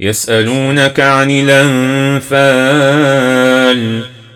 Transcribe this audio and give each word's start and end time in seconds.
يسألونك 0.00 1.00
عن 1.00 1.30
الأنفال 1.30 2.28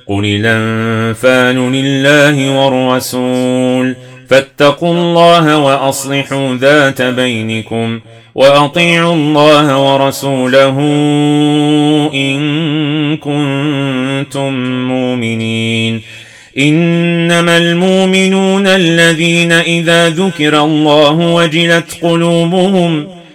قل 0.09 0.25
الأنفال 0.25 1.57
لله 1.73 2.51
والرسول 2.51 3.97
فاتقوا 4.29 4.95
الله 4.95 5.59
وأصلحوا 5.59 6.57
ذات 6.57 7.03
بينكم 7.03 8.01
وأطيعوا 8.35 9.15
الله 9.15 9.93
ورسوله 9.93 10.79
إن 12.15 13.17
كنتم 13.17 14.53
مؤمنين 14.89 16.03
إنما 16.59 17.57
المؤمنون 17.59 18.67
الذين 18.67 19.53
إذا 19.53 20.09
ذكر 20.09 20.65
الله 20.65 21.13
وجلت 21.13 21.99
قلوبهم 22.03 23.22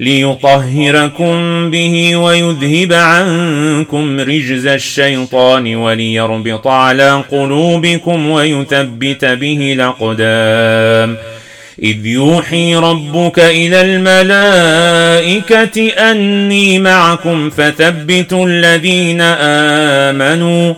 ليطهركم 0.00 1.70
به 1.70 2.16
ويذهب 2.16 2.92
عنكم 2.92 4.20
رجز 4.20 4.66
الشيطان 4.66 5.76
وليربط 5.76 6.66
على 6.66 7.24
قلوبكم 7.30 8.30
ويثبت 8.30 9.24
به 9.24 9.72
الأقدام. 9.72 11.16
إذ 11.82 12.06
يوحي 12.06 12.74
ربك 12.74 13.38
إلى 13.38 13.80
الملائكة 13.80 15.88
أني 15.88 16.78
معكم 16.78 17.50
فثبتوا 17.50 18.46
الذين 18.46 19.20
آمنوا. 19.20 20.74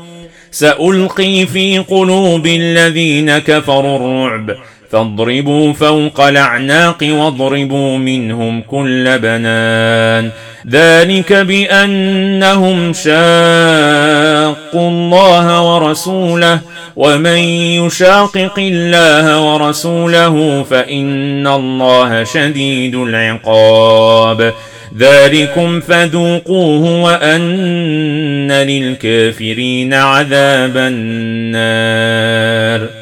سألقي 0.51 1.47
في 1.47 1.79
قلوب 1.79 2.47
الذين 2.47 3.39
كفروا 3.39 3.97
الرعب. 3.97 4.57
فاضربوا 4.93 5.73
فوق 5.73 6.21
الأعناق 6.21 6.97
واضربوا 7.03 7.99
منهم 7.99 8.61
كل 8.61 9.19
بنان. 9.19 10.31
ذلك 10.71 11.33
بأنهم 11.33 12.93
شاقوا 12.93 13.13
الله 14.75 15.75
ورسوله 15.75 16.61
ومن 16.97 17.39
يشاقق 17.85 18.59
الله 18.59 19.41
ورسوله 19.41 20.65
فإن 20.71 21.47
الله 21.47 22.25
شديد 22.25 22.95
العقاب. 22.95 24.53
ذلكم 24.99 25.81
فذوقوه 25.81 27.03
وأن 27.03 28.53
للكافرين 28.53 29.95
عذاب 29.95 30.77
النار. 30.77 33.02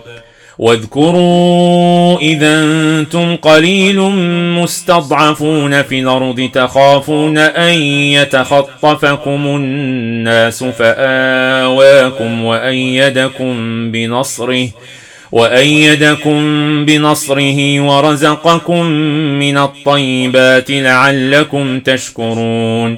واذكروا 0.61 2.17
إذا 2.19 2.63
أنتم 2.63 3.35
قليل 3.35 3.99
مستضعفون 4.61 5.81
في 5.81 5.99
الأرض 5.99 6.49
تخافون 6.53 7.37
أن 7.37 7.73
يتخطفكم 8.13 9.45
الناس 9.55 10.63
فآواكم 10.63 12.43
وأيدكم 12.43 13.53
بنصره 13.91 14.67
وأيدكم 15.31 16.39
بنصره 16.85 17.81
ورزقكم 17.81 18.85
من 19.39 19.57
الطيبات 19.57 20.71
لعلكم 20.71 21.79
تشكرون 21.79 22.97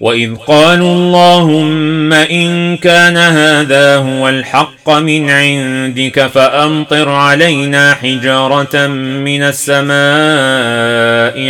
واذ 0.00 0.34
قالوا 0.46 0.94
اللهم 0.94 2.12
ان 2.12 2.76
كان 2.76 3.16
هذا 3.16 3.96
هو 3.96 4.28
الحق 4.28 4.90
من 4.90 5.30
عندك 5.30 6.26
فامطر 6.26 7.08
علينا 7.08 7.94
حجاره 7.94 8.86
من 8.86 9.42
السماء 9.42 9.98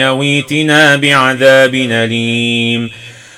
اويتنا 0.08 0.96
بعذاب 0.96 1.74
اليم 1.74 2.90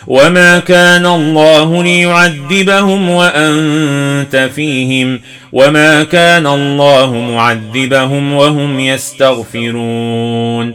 وما 0.07 0.59
كان 0.59 1.07
الله 1.07 1.83
ليعذبهم 1.83 3.11
وانت 3.11 4.51
فيهم 4.55 5.21
وما 5.53 6.03
كان 6.03 6.47
الله 6.47 7.15
معذبهم 7.15 8.33
وهم 8.33 8.81
يستغفرون 8.81 10.75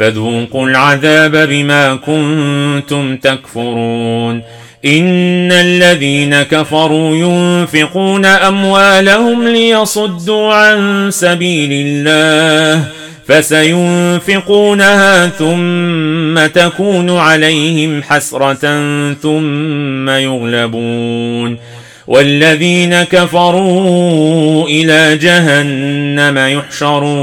فذوقوا 0.00 0.68
العذاب 0.68 1.36
بما 1.48 1.94
كنتم 1.96 3.16
تكفرون. 3.16 4.42
إن 4.84 5.52
الذين 5.52 6.42
كفروا 6.42 7.16
ينفقون 7.16 8.24
أموالهم 8.24 9.48
ليصدوا 9.48 10.54
عن 10.54 11.08
سبيل 11.12 11.70
الله 11.72 12.84
فسينفقونها 13.28 15.26
ثم 15.26 16.46
تكون 16.46 17.18
عليهم 17.18 18.02
حسرة 18.02 18.84
ثم 19.22 20.10
يغلبون. 20.10 21.58
والذين 22.06 23.02
كفروا 23.02 24.68
إلى 24.68 25.16
جهنم 25.16 26.58
يحشرون. 26.58 27.20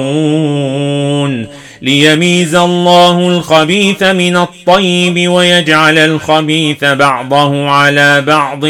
ليميز 1.82 2.56
الله 2.56 3.28
الخبيث 3.30 4.04
من 4.04 4.38
الطيب 4.38 5.32
ويجعل 5.32 5.98
الخبيث 5.98 6.84
بعضه 6.84 7.70
على 7.70 8.22
بعض 8.22 8.66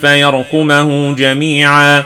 فيركمه 0.00 1.14
جميعا 1.14 2.04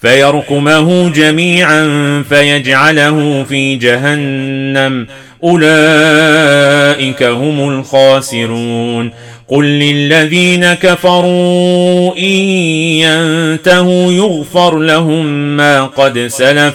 فيركمه 0.00 1.08
جميعا 1.08 1.84
فيجعله 2.28 3.44
في 3.48 3.76
جهنم. 3.76 5.06
أولئك 5.44 7.22
هم 7.22 7.68
الخاسرون. 7.68 9.10
قل 9.48 9.64
للذين 9.64 10.74
كفروا 10.74 12.16
إن 12.18 12.24
ينتهوا 13.04 14.12
يغفر 14.12 14.78
لهم 14.78 15.26
ما 15.56 15.84
قد 15.84 16.26
سلف. 16.26 16.74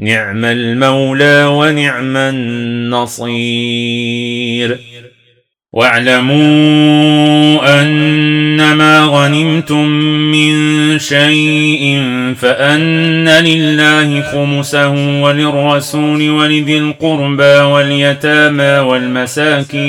نعم 0.00 0.44
المولى 0.44 1.44
ونعم 1.44 2.16
النصير. 2.16 3.38
واعلموا 5.72 7.82
أنما 7.82 9.00
غنمتم 9.00 9.88
من 10.32 10.54
شيء 10.98 12.02
فأن 12.36 13.28
لله 13.28 14.22
خمسه 14.22 15.22
وللرسول 15.22 16.30
ولذي 16.30 16.78
القربى 16.78 17.42
واليتامى 17.42 18.78
والمساكين. 18.78 19.88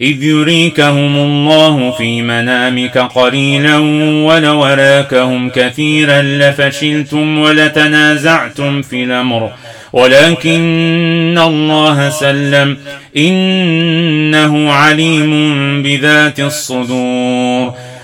إذ 0.00 0.22
يريكهم 0.22 1.16
الله 1.16 1.90
في 1.90 2.22
منامك 2.22 2.98
قليلا 2.98 3.76
ولو 4.26 4.64
راكهم 4.64 5.50
كثيرا 5.50 6.22
لفشلتم 6.22 7.38
ولتنازعتم 7.38 8.82
في 8.82 9.04
الأمر. 9.04 9.50
ولكن 9.92 11.38
الله 11.42 12.10
سلم 12.10 12.76
إنه 13.16 14.72
عليم 14.72 15.82
بذات 15.82 16.40
الصدور. 16.40 17.74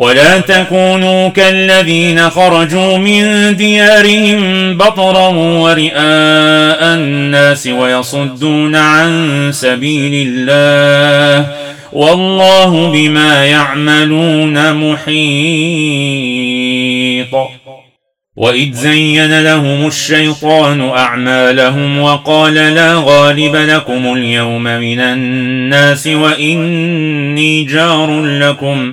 ولا 0.00 0.40
تكونوا 0.40 1.28
كالذين 1.28 2.30
خرجوا 2.30 2.98
من 2.98 3.56
ديارهم 3.56 4.76
بطرا 4.78 5.28
ورئاء 5.34 6.94
الناس 6.94 7.66
ويصدون 7.66 8.76
عن 8.76 9.50
سبيل 9.52 10.28
الله 10.28 11.46
والله 11.92 12.92
بما 12.92 13.46
يعملون 13.46 14.72
محيط. 14.72 15.10
وإذ 18.36 18.72
زين 18.72 19.42
لهم 19.42 19.86
الشيطان 19.86 20.88
أعمالهم 20.88 21.98
وقال 21.98 22.54
لا 22.54 22.94
غالب 22.94 23.56
لكم 23.56 24.14
اليوم 24.16 24.62
من 24.62 25.00
الناس 25.00 26.06
وإني 26.06 27.64
جار 27.64 28.22
لكم 28.22 28.92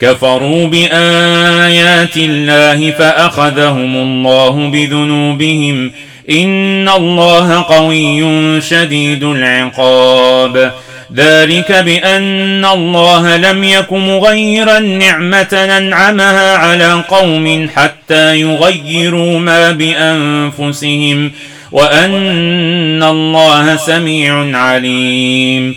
كفروا 0.00 0.66
بآيات 0.66 2.16
الله 2.16 2.90
فأخذهم 2.90 3.96
الله 3.96 4.70
بذنوبهم 4.70 5.92
إن 6.30 6.88
الله 6.88 7.62
قوي 7.62 8.60
شديد 8.60 9.24
العقاب. 9.24 10.72
ذلك 11.14 11.72
بأن 11.72 12.64
الله 12.64 13.36
لم 13.36 13.64
يك 13.64 13.92
مغيرا 13.92 14.78
نعمة 14.78 15.48
ننعمها 15.52 16.56
على 16.56 17.02
قوم 17.08 17.68
حتى 17.74 18.40
يغيروا 18.40 19.38
ما 19.38 19.70
بأنفسهم 19.70 21.32
وأن 21.72 23.02
الله 23.02 23.76
سميع 23.76 24.58
عليم. 24.58 25.76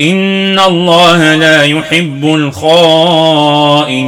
ان 0.00 0.58
الله 0.58 1.34
لا 1.34 1.62
يحب 1.62 2.24
الخائنين 3.14 4.06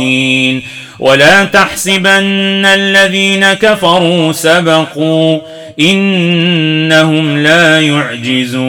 ولا 0.99 1.45
تحسبن 1.45 2.67
الذين 2.67 3.53
كفروا 3.53 4.33
سبقوا 4.33 5.41
انهم 5.81 7.39
لا 7.39 7.81
يعجزون 7.81 8.69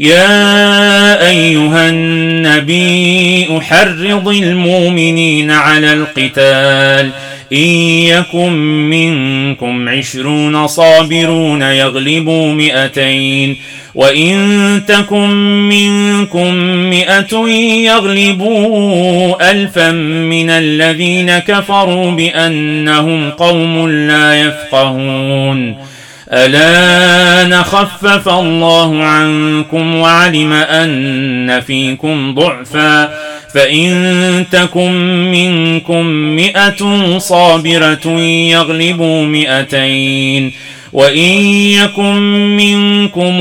يا 0.00 1.28
أيها 1.28 1.88
النبي 1.88 3.58
أحرض 3.58 4.28
المؤمنين 4.28 5.50
على 5.50 5.92
القتال. 5.92 7.10
إن 7.52 7.58
يكن 7.58 8.52
منكم 8.90 9.88
عشرون 9.88 10.66
صابرون 10.66 11.62
يغلبوا 11.62 12.52
مئتين. 12.52 13.56
وإن 13.94 14.82
تكن 14.88 15.30
منكم 15.68 16.54
مئة 16.90 17.48
يغلبوا 17.84 19.50
الفا 19.50 19.90
من 20.30 20.50
الذين 20.50 21.38
كفروا 21.38 22.10
بأنهم 22.10 23.30
قوم 23.30 23.88
لا 23.88 24.40
يفقهون. 24.40 25.89
الان 26.32 27.62
خفف 27.62 28.28
الله 28.28 29.02
عنكم 29.02 29.94
وعلم 29.94 30.52
أن 30.52 31.60
فيكم 31.60 32.34
ضعفا 32.34 33.10
فإن 33.54 34.44
تكن 34.52 34.92
منكم 35.30 36.06
مئة 36.36 37.18
صابرة 37.18 38.08
يغلبوا 38.50 39.24
مئتين 39.24 40.52
وإن 40.92 41.40
يكن 41.74 42.16
منكم 42.56 43.38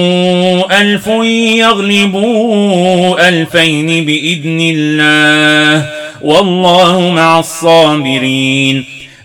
ألف 0.72 1.08
يغلبوا 1.58 3.30
ألفين 3.30 4.06
بإذن 4.06 4.60
الله 4.62 5.86
والله 6.22 7.10
مع 7.10 7.40
الصابرين 7.40 8.99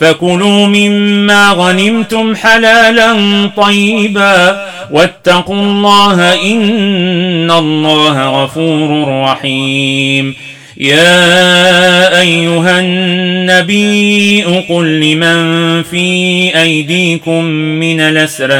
فكلوا 0.00 0.66
مما 0.66 1.50
غنمتم 1.50 2.36
حلالا 2.36 3.14
طيبا 3.56 4.66
واتقوا 4.90 5.62
الله 5.62 6.34
إن 6.34 7.50
الله 7.50 8.42
غفور 8.42 9.22
رحيم. 9.22 10.34
يا 10.76 12.20
أيها 12.20 12.80
النبي 12.80 14.42
قل 14.68 15.00
لمن 15.00 15.82
في 15.82 16.50
أيديكم 16.62 17.44
من 17.44 18.00
الأسرى 18.00 18.54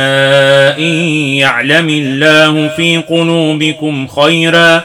إن 0.79 1.05
يعلم 1.35 1.89
الله 1.89 2.69
في 2.77 2.97
قلوبكم 2.97 4.07
خيرا 4.07 4.85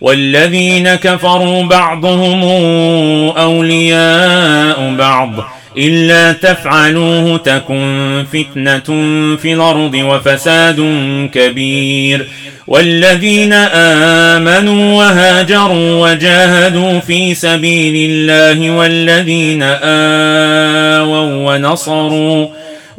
والذين 0.00 0.94
كفروا 0.94 1.62
بعضهم 1.62 2.42
أولياء 3.38 4.94
بعض 4.98 5.30
إلا 5.78 6.32
تفعلوه 6.32 7.36
تكن 7.36 8.24
فتنة 8.32 8.78
في 9.36 9.52
الأرض 9.52 9.94
وفساد 9.94 10.76
كبير 11.34 12.26
والذين 12.66 13.52
آمنوا 13.52 14.98
وهاجروا 14.98 16.10
وجاهدوا 16.10 16.98
في 17.00 17.34
سبيل 17.34 18.10
الله 18.10 18.70
والذين 18.70 19.62
آووا 19.62 21.54
ونصروا 21.54 22.46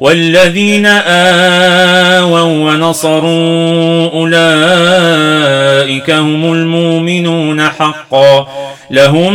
والذين 0.01 0.85
آووا 0.85 2.41
ونصروا 2.41 4.09
أولئك 4.13 6.09
هم 6.09 6.53
المؤمنون 6.53 7.61
حقا 7.61 8.47
لهم 8.91 9.33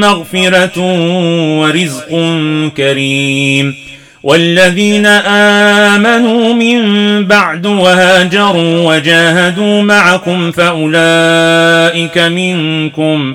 مغفرة 0.00 0.80
ورزق 1.60 2.08
كريم 2.76 3.74
والذين 4.22 5.06
آمنوا 5.86 6.54
من 6.54 6.80
بعد 7.26 7.66
وهاجروا 7.66 8.94
وجاهدوا 8.94 9.82
معكم 9.82 10.50
فأولئك 10.50 12.18
منكم 12.18 13.34